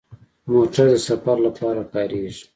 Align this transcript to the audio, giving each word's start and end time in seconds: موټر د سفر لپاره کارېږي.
موټر 0.51 0.87
د 0.91 0.93
سفر 1.07 1.37
لپاره 1.47 1.81
کارېږي. 1.93 2.43